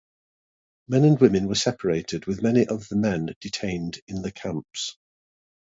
Men 0.87 1.03
and 1.05 1.19
women 1.21 1.47
were 1.47 1.53
separated, 1.53 2.25
with 2.25 2.41
many 2.41 2.65
of 2.65 2.87
the 2.89 2.95
men 2.95 3.35
detained 3.39 3.99
in 4.07 4.23
the 4.23 4.31
camps. 4.31 4.97